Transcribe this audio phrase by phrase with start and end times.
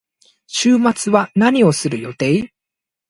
[0.47, 2.51] 週末は何をする予定？